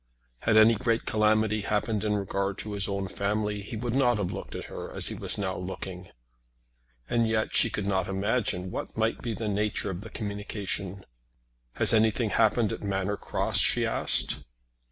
Had 0.39 0.57
any 0.57 0.73
great 0.73 1.05
calamity 1.05 1.61
happened 1.61 2.03
in 2.03 2.15
regard 2.15 2.57
to 2.57 2.71
his 2.73 2.89
own 2.89 3.07
family 3.07 3.61
he 3.61 3.75
would 3.77 3.93
not 3.93 4.17
have 4.17 4.31
looked 4.33 4.55
at 4.55 4.63
her 4.65 4.91
as 4.91 5.09
he 5.09 5.13
was 5.13 5.37
now 5.37 5.55
looking. 5.55 6.09
And 7.07 7.27
yet 7.27 7.53
she 7.53 7.69
could 7.69 7.85
not 7.85 8.07
imagine 8.09 8.71
what 8.71 8.97
might 8.97 9.21
be 9.21 9.35
the 9.35 9.47
nature 9.47 9.91
of 9.91 10.01
the 10.01 10.09
communication. 10.09 11.05
"Has 11.73 11.93
anything 11.93 12.31
happened 12.31 12.71
at 12.73 12.81
Manor 12.81 13.15
Cross?" 13.15 13.59
she 13.59 13.85
asked. 13.85 14.37